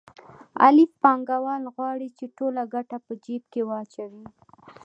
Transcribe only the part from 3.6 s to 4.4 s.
واچوي